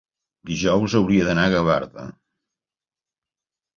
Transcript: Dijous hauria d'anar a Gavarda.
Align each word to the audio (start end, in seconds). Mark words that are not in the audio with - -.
Dijous 0.51 0.95
hauria 0.99 1.27
d'anar 1.29 1.45
a 1.49 1.53
Gavarda. 1.57 2.07